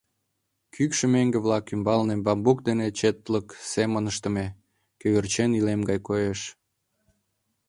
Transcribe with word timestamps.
Кӱкшӱ 0.73 1.05
меҥге-влак 1.13 1.65
ӱмбалне 1.73 2.15
бамбук 2.25 2.59
дене 2.67 2.87
четлык 2.99 3.47
семын 3.71 4.03
ыштыме, 4.11 4.47
кӧгӧрчен 5.01 5.51
илем 5.59 5.81
гай 5.89 5.99
коеш. 6.07 6.39